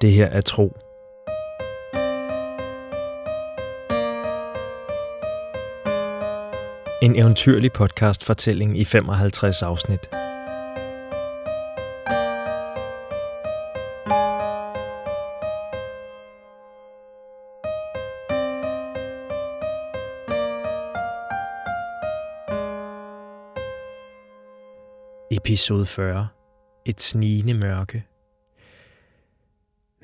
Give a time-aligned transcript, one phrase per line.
[0.00, 0.76] Det her er tro.
[7.02, 10.10] En eventyrlig podcast-fortælling i 55 afsnit.
[25.30, 26.28] Episode 40.
[26.84, 28.04] Et snigende mørke.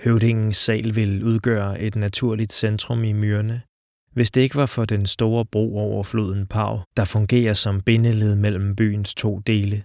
[0.05, 3.63] Høvdingens sal vil udgøre et naturligt centrum i myrene,
[4.13, 8.37] hvis det ikke var for den store bro over floden Pau, der fungerer som bindeled
[8.37, 9.83] mellem byens to dele.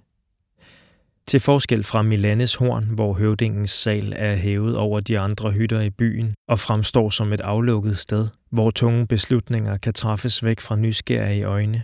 [1.27, 5.89] Til forskel fra Milanes horn, hvor høvdingens sal er hævet over de andre hytter i
[5.89, 11.43] byen og fremstår som et aflukket sted, hvor tunge beslutninger kan træffes væk fra nysgerrige
[11.43, 11.83] øjne,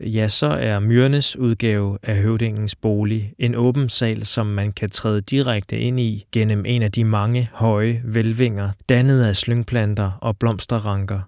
[0.00, 5.20] ja, så er Myrnes udgave af høvdingens bolig en åben sal, som man kan træde
[5.20, 11.20] direkte ind i gennem en af de mange høje velvinger, dannet af slyngplanter og blomsterranker.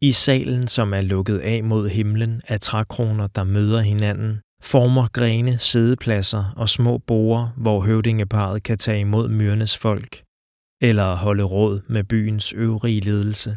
[0.00, 5.58] I salen, som er lukket af mod himlen af trækroner, der møder hinanden, former grene
[5.58, 10.22] sædepladser og små borer, hvor høvdingeparet kan tage imod Myrnes folk,
[10.82, 13.56] eller holde råd med byens øvrige ledelse.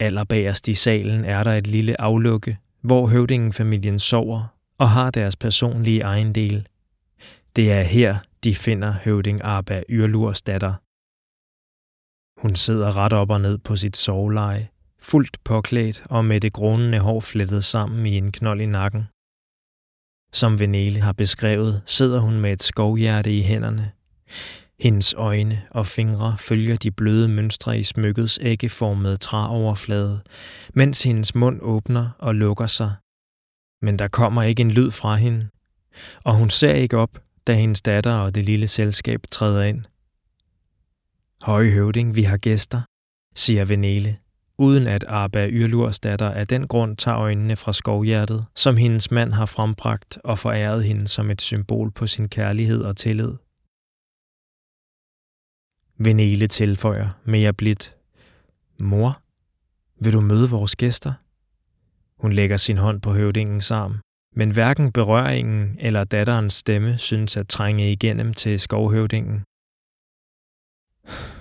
[0.00, 6.00] Allerbagerst i salen er der et lille aflukke, hvor høvdingenfamilien sover og har deres personlige
[6.00, 6.68] ejendel.
[7.56, 10.74] Det er her, de finder høvding Arba Yrlurs datter.
[12.40, 14.68] Hun sidder ret op og ned på sit soveleje,
[14.98, 19.04] fuldt påklædt og med det grånende hår flettet sammen i en knold i nakken.
[20.32, 23.92] Som Venele har beskrevet, sidder hun med et skovhjerte i hænderne.
[24.80, 30.20] Hendes øjne og fingre følger de bløde mønstre i smykkets æggeformede træoverflade,
[30.74, 32.94] mens hendes mund åbner og lukker sig.
[33.82, 35.48] Men der kommer ikke en lyd fra hende,
[36.24, 39.84] og hun ser ikke op, da hendes datter og det lille selskab træder ind.
[41.42, 42.80] Høje høvding, vi har gæster,
[43.34, 44.16] siger Venele,
[44.58, 49.32] uden at Arba Yrlurs datter af den grund tager øjnene fra skovhjertet, som hendes mand
[49.32, 53.34] har frembragt og foræret hende som et symbol på sin kærlighed og tillid.
[55.98, 57.96] Venele tilføjer mere blidt.
[58.78, 59.22] Mor,
[60.00, 61.12] vil du møde vores gæster?
[62.20, 64.00] Hun lægger sin hånd på høvdingens arm,
[64.36, 69.42] men hverken berøringen eller datterens stemme synes at trænge igennem til skovhøvdingen.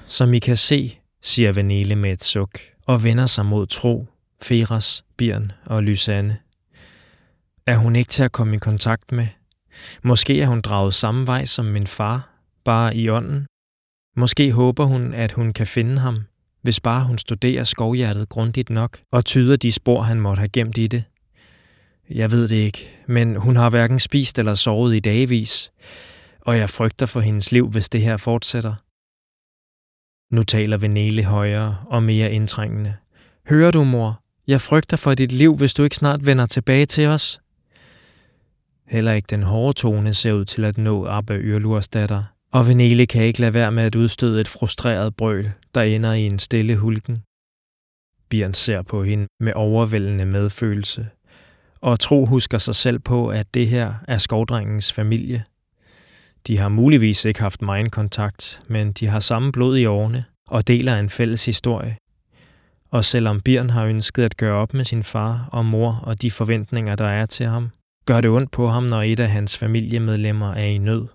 [0.06, 4.08] Som I kan se, siger Venele med et suk og vender sig mod Tro,
[4.42, 6.38] Feras, Birn og Lysanne.
[7.66, 9.28] Er hun ikke til at komme i kontakt med?
[10.04, 12.30] Måske er hun draget samme vej som min far,
[12.64, 13.48] bare i ånden,
[14.18, 16.22] Måske håber hun, at hun kan finde ham,
[16.62, 20.78] hvis bare hun studerer skovhjertet grundigt nok og tyder de spor, han måtte have gemt
[20.78, 21.04] i det.
[22.10, 25.72] Jeg ved det ikke, men hun har hverken spist eller sovet i dagevis,
[26.42, 28.74] og jeg frygter for hendes liv, hvis det her fortsætter.
[30.36, 32.96] Nu taler Venele højere og mere indtrængende.
[33.50, 34.22] Hører du, mor?
[34.48, 37.42] Jeg frygter for dit liv, hvis du ikke snart vender tilbage til os.
[38.88, 43.06] Heller ikke den hårde tone ser ud til at nå Abbe Yrlurs datter– og Venele
[43.06, 46.78] kan ikke lade være med at udstøde et frustreret brøl, der ender i en stille
[46.78, 47.24] hulken.
[48.30, 51.08] Bjørn ser på hende med overvældende medfølelse,
[51.82, 55.44] og Tro husker sig selv på, at det her er skovdrengens familie.
[56.48, 60.68] De har muligvis ikke haft meget kontakt, men de har samme blod i årene og
[60.68, 61.98] deler en fælles historie.
[62.92, 66.32] Og selvom Bjørn har ønsket at gøre op med sin far og mor og de
[66.32, 67.70] forventninger, der er til ham,
[68.06, 71.08] gør det ondt på ham, når et af hans familiemedlemmer er i nød.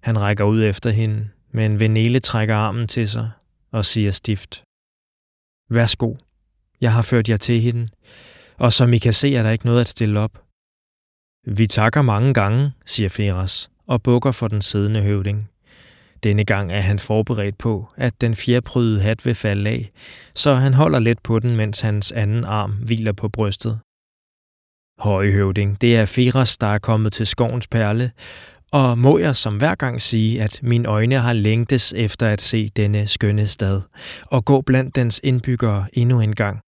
[0.00, 3.30] Han rækker ud efter hende, men Venele trækker armen til sig
[3.72, 4.62] og siger stift.
[5.70, 6.14] Værsgo,
[6.80, 7.88] jeg har ført jer til hende,
[8.56, 10.44] og som I kan se, er der ikke noget at stille op.
[11.46, 15.50] Vi takker mange gange, siger Feras, og bukker for den siddende høvding.
[16.22, 19.90] Denne gang er han forberedt på, at den fjerprydede hat vil falde af,
[20.34, 23.80] så han holder let på den, mens hans anden arm hviler på brystet.
[24.98, 28.10] Høje høvding, det er Feras, der er kommet til skovens perle,
[28.72, 32.68] og må jeg som hver gang sige, at mine øjne har længtes efter at se
[32.68, 33.80] denne skønne stad,
[34.26, 36.60] og gå blandt dens indbyggere endnu en gang.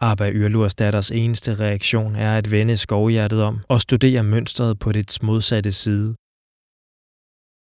[0.00, 5.22] Abba Yrlurs datters eneste reaktion er at vende skovhjertet om og studere mønstret på dets
[5.22, 6.14] modsatte side.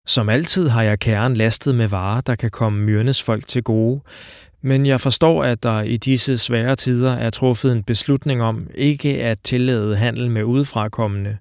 [0.07, 4.01] Som altid har jeg kæren lastet med varer, der kan komme myrnes folk til gode,
[4.63, 9.23] men jeg forstår, at der i disse svære tider er truffet en beslutning om ikke
[9.23, 11.39] at tillade handel med udefrakommende,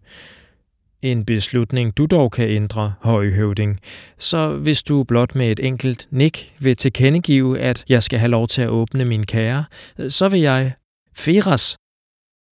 [1.02, 3.80] en beslutning, du dog kan ændre, højhøvding.
[4.18, 8.48] Så hvis du blot med et enkelt nik vil tilkendegive, at jeg skal have lov
[8.48, 9.66] til at åbne min kære,
[10.08, 10.74] så vil jeg...
[11.16, 11.76] Feras!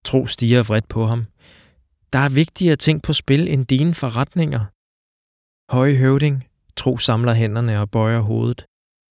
[0.06, 1.26] Tro stiger vredt på ham.
[2.14, 4.66] Der er vigtigere ting på spil end dine forretninger.
[5.76, 6.46] Høje høvding,
[6.76, 8.66] Tro samler hænderne og bøjer hovedet.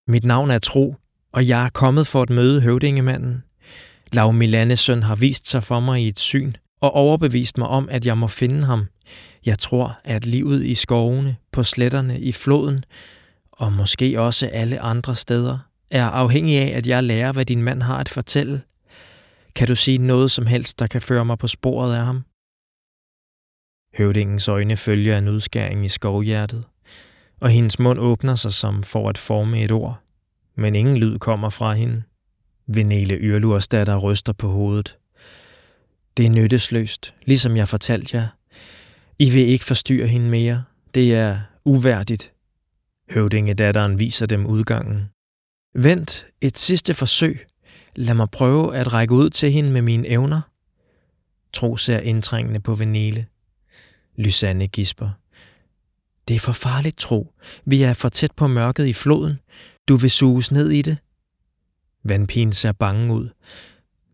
[0.08, 0.94] Mit navn er Tro,
[1.32, 3.42] og jeg er kommet for at møde høvdingemanden.
[4.12, 7.88] Lav Milanes søn har vist sig for mig i et syn og overbevist mig om,
[7.88, 8.86] at jeg må finde ham.
[9.46, 12.84] Jeg tror, at livet i skovene, på sletterne, i floden
[13.58, 15.58] og måske også alle andre steder
[15.90, 18.62] er afhængig af, at jeg lærer, hvad din mand har at fortælle.
[19.54, 22.24] Kan du sige noget som helst, der kan føre mig på sporet af ham?
[23.98, 26.64] Høvdingens øjne følger en udskæring i skovhjertet,
[27.40, 30.00] og hendes mund åbner sig som for at forme et ord,
[30.56, 32.02] men ingen lyd kommer fra hende.
[32.66, 34.96] Venele Yrlurs datter ryster på hovedet.
[36.18, 38.28] Det er nyttesløst, ligesom jeg fortalte jer.
[39.18, 40.64] I vil ikke forstyrre hende mere.
[40.94, 42.32] Det er uværdigt.
[43.10, 45.04] Høvdingedatteren viser dem udgangen.
[45.74, 47.46] Vent, et sidste forsøg.
[47.96, 50.40] Lad mig prøve at række ud til hende med mine evner.
[51.52, 53.26] Tro ser indtrængende på Venele.
[54.16, 55.10] Lysanne gisper.
[56.28, 57.32] Det er for farligt, Tro.
[57.64, 59.38] Vi er for tæt på mørket i floden.
[59.88, 60.98] Du vil suges ned i det.
[62.04, 63.28] Vandpigen ser bange ud.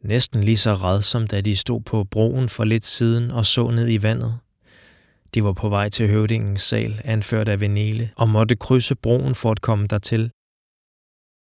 [0.05, 3.71] Næsten lige så red, som da de stod på broen for lidt siden og så
[3.71, 4.39] ned i vandet.
[5.35, 9.51] De var på vej til høvdingens sal, anført af Venele, og måtte krydse broen for
[9.51, 10.31] at komme dertil.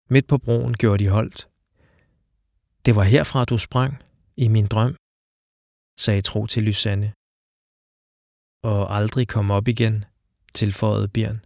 [0.10, 1.48] Midt på broen gjorde de holdt.
[2.86, 4.04] Det var herfra, du sprang,
[4.38, 4.96] i min drøm,
[6.00, 7.14] sagde Tro til Lysanne.
[8.64, 10.06] Og aldrig kom op igen,
[10.54, 11.46] tilføjede Bjørn.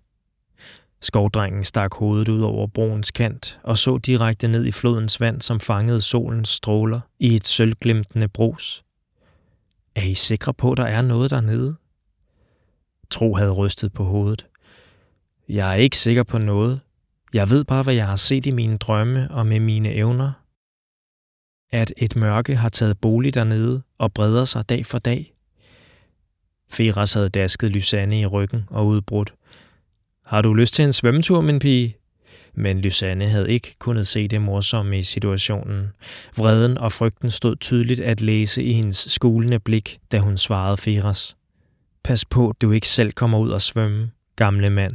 [1.01, 5.59] Skovdrengen stak hovedet ud over broens kant og så direkte ned i flodens vand, som
[5.59, 8.83] fangede solens stråler i et sølvglimtende brus.
[9.95, 11.75] Er I sikre på, der er noget dernede?
[13.09, 14.47] Tro havde rystet på hovedet.
[15.49, 16.79] Jeg er ikke sikker på noget.
[17.33, 20.31] Jeg ved bare, hvad jeg har set i mine drømme og med mine evner.
[21.71, 25.33] At et mørke har taget bolig dernede og breder sig dag for dag.
[26.69, 29.33] Feras havde dasket Lysanne i ryggen og udbrudt.
[30.29, 31.97] Har du lyst til en svømmetur, min pige?
[32.53, 35.87] Men Lysanne havde ikke kunnet se det morsomme i situationen.
[36.37, 41.37] Vreden og frygten stod tydeligt at læse i hendes skulende blik, da hun svarede Feras.
[42.03, 44.93] Pas på, du ikke selv kommer ud og svømme, gamle mand.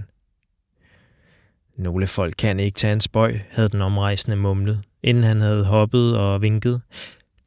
[1.77, 6.19] Nogle folk kan ikke tage en spøj, havde den omrejsende mumlet, inden han havde hoppet
[6.19, 6.81] og vinket.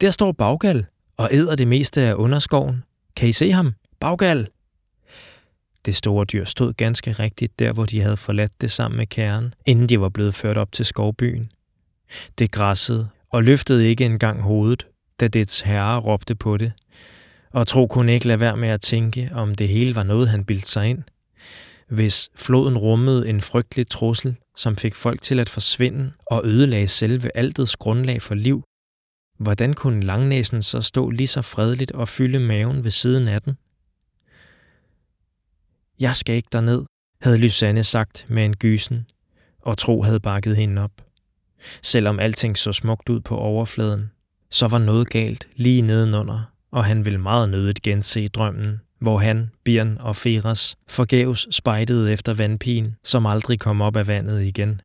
[0.00, 0.86] Der står Baggal
[1.16, 2.82] og æder det meste af underskoven.
[3.16, 3.72] Kan I se ham?
[4.00, 4.48] Baggal!
[5.86, 9.54] Det store dyr stod ganske rigtigt der, hvor de havde forladt det sammen med kæren,
[9.66, 11.50] inden de var blevet ført op til skovbyen.
[12.38, 14.86] Det græssede og løftede ikke engang hovedet,
[15.20, 16.72] da dets herre råbte på det.
[17.50, 20.44] Og Tro kunne ikke lade være med at tænke, om det hele var noget, han
[20.44, 21.02] bildte sig ind.
[21.88, 27.30] Hvis floden rummede en frygtelig trussel, som fik folk til at forsvinde og ødelagde selve
[27.34, 28.62] altets grundlag for liv,
[29.38, 33.56] hvordan kunne langnæsen så stå lige så fredeligt og fylde maven ved siden af den?
[36.00, 36.84] Jeg skal ikke derned,
[37.20, 39.06] havde Lysanne sagt med en gysen,
[39.60, 40.92] og Tro havde bakket hende op.
[41.82, 44.10] Selvom alting så smukt ud på overfladen,
[44.50, 49.50] så var noget galt lige nedenunder, og han ville meget nødigt gense drømmen, hvor han,
[49.64, 54.80] Birn og Feras forgæves spejtede efter vandpigen, som aldrig kom op af vandet igen.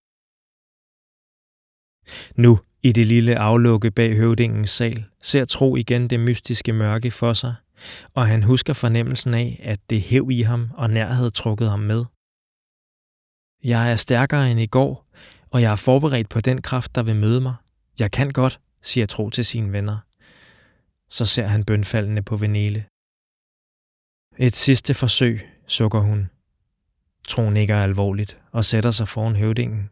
[2.35, 7.33] Nu, i det lille aflukke bag høvdingens sal, ser Tro igen det mystiske mørke for
[7.33, 7.55] sig,
[8.13, 11.79] og han husker fornemmelsen af, at det hæv i ham og nær havde trukket ham
[11.79, 12.05] med.
[13.63, 15.07] Jeg er stærkere end i går,
[15.51, 17.55] og jeg er forberedt på den kraft, der vil møde mig.
[17.99, 19.97] Jeg kan godt, siger Tro til sine venner.
[21.09, 22.85] Så ser han bønfaldende på Venele.
[24.37, 26.29] Et sidste forsøg, sukker hun.
[27.27, 29.89] Tro nikker alvorligt og sætter sig foran høvdingen.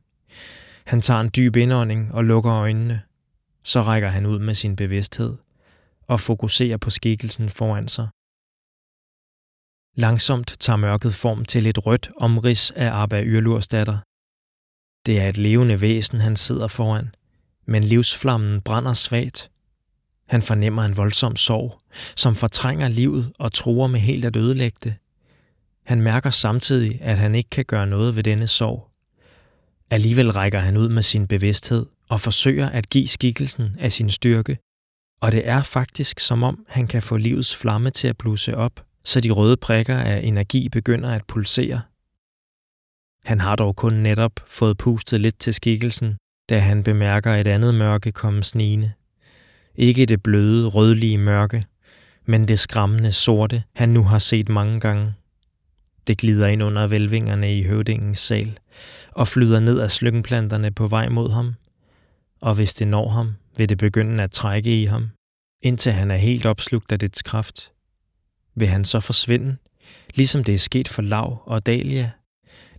[0.86, 3.02] Han tager en dyb indånding og lukker øjnene.
[3.64, 5.38] Så rækker han ud med sin bevidsthed–
[6.12, 8.08] og fokuserer på skikkelsen foran sig.
[9.96, 13.98] Langsomt tager mørket form til et rødt omrids af Abba Yrlurs datter.
[15.06, 17.16] Det er et levende væsen, han sidder foran,
[17.66, 19.52] men livsflammen brænder svagt.
[20.28, 21.82] Han fornemmer en voldsom sorg,
[22.16, 24.96] som fortrænger livet og truer med helt at ødelægge det.
[25.84, 28.92] Han mærker samtidig, at han ikke kan gøre noget ved denne sorg.
[29.90, 34.58] Alligevel rækker han ud med sin bevidsthed og forsøger at give skikkelsen af sin styrke
[35.22, 38.86] og det er faktisk som om, han kan få livets flamme til at blusse op,
[39.04, 41.82] så de røde prikker af energi begynder at pulsere.
[43.26, 46.18] Han har dog kun netop fået pustet lidt til skikkelsen,
[46.50, 48.92] da han bemærker et andet mørke komme snigende.
[49.76, 51.66] Ikke det bløde, rødlige mørke,
[52.26, 55.14] men det skræmmende sorte, han nu har set mange gange.
[56.08, 58.60] Det glider ind under velvingerne i høvdingens sal
[59.12, 61.54] og flyder ned af slyngplanterne på vej mod ham.
[62.42, 65.10] Og hvis det når ham, vil det begynde at trække i ham,
[65.62, 67.72] indtil han er helt opslugt af dets kraft.
[68.56, 69.58] Vil han så forsvinde,
[70.16, 72.12] ligesom det er sket for Lav og Dalia,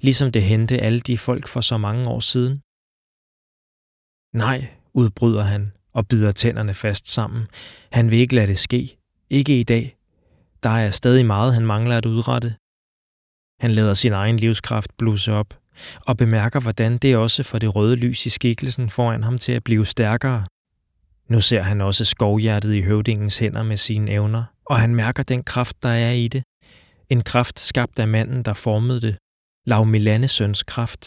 [0.01, 2.61] ligesom det hente alle de folk for så mange år siden?
[4.37, 7.47] Nej, udbryder han og bider tænderne fast sammen.
[7.93, 8.99] Han vil ikke lade det ske.
[9.31, 9.97] Ikke i dag.
[10.63, 12.55] Der er stadig meget, han mangler at udrette.
[13.61, 15.59] Han lader sin egen livskraft blusse op
[16.07, 19.65] og bemærker, hvordan det også får det røde lys i skikkelsen foran ham til at
[19.65, 20.47] blive stærkere.
[21.33, 25.43] Nu ser han også skovhjertet i høvdingens hænder med sine evner, og han mærker den
[25.45, 26.43] kraft, der er i det.
[27.09, 29.17] En kraft skabt af manden, der formede det.
[29.67, 31.03] Lav Milanesøns kraft.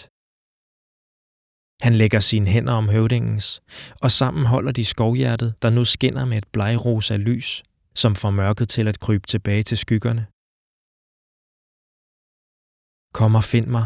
[1.86, 3.62] Han lægger sine hænder om høvdingens,
[4.02, 7.64] og sammen holder de skovhjertet, der nu skinner med et blegrosa lys,
[7.96, 10.24] som får mørket til at krybe tilbage til skyggerne.
[13.14, 13.86] Kom og find mig,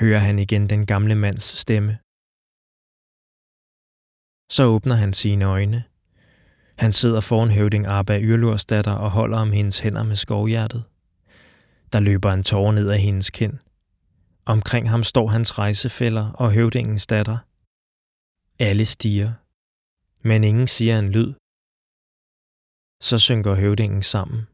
[0.00, 1.98] hører han igen den gamle mands stemme.
[4.50, 5.84] Så åbner han sine øjne.
[6.76, 10.84] Han sidder foran høvding Arba Yrlursdatter og holder om hendes hænder med skovhjertet.
[11.92, 13.58] Der løber en tårer ned af hendes kind.
[14.44, 17.38] Omkring ham står hans rejsefælder og høvdingens datter.
[18.58, 19.32] Alle stiger,
[20.28, 21.34] men ingen siger en lyd.
[23.00, 24.46] Så synker høvdingen sammen.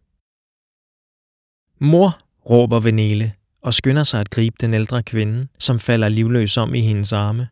[1.79, 2.19] Mor,
[2.51, 6.81] råber Venele og skynder sig at gribe den ældre kvinde, som falder livløs om i
[6.81, 7.49] hendes arme.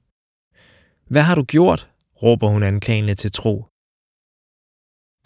[1.08, 1.93] Hvad har du gjort?
[2.24, 3.66] Råber hun anklagende til tro.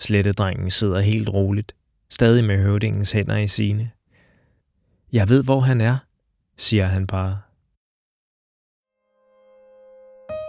[0.01, 1.77] Slettedrengen sidder helt roligt,
[2.11, 3.91] stadig med høvdingens hænder i sine.
[5.13, 5.97] Jeg ved, hvor han er,
[6.57, 7.41] siger han bare.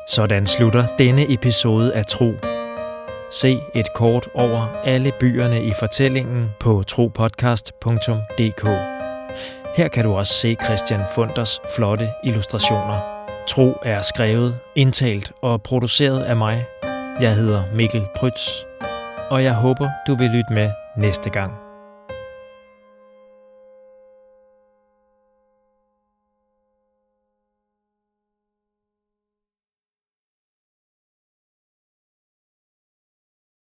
[0.09, 2.33] Sådan slutter denne episode af Tro.
[3.31, 8.63] Se et kort over alle byerne i fortællingen på tropodcast.dk.
[9.77, 13.18] Her kan du også se Christian Funders flotte illustrationer.
[13.49, 16.65] Tro er skrevet, indtalt og produceret af mig.
[17.21, 18.49] Jeg hedder Mikkel Prytz,
[19.29, 21.68] og jeg håber, du vil lytte med næste gang.